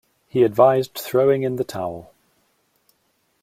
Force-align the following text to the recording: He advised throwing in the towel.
He 0.27 0.41
advised 0.41 0.95
throwing 0.95 1.43
in 1.43 1.57
the 1.57 1.63
towel. 1.63 2.11